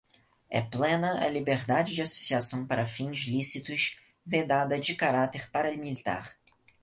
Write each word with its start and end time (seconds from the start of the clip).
é 0.49 0.61
plena 0.63 1.23
a 1.23 1.29
liberdade 1.29 1.93
de 1.93 2.01
associação 2.01 2.65
para 2.65 2.87
fins 2.87 3.19
lícitos, 3.27 3.99
vedada 4.25 4.73
a 4.75 4.79
de 4.79 4.95
caráter 4.95 5.51
paramilitar; 5.51 6.35